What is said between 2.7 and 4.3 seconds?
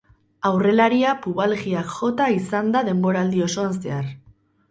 da denboraldi osoan zehar.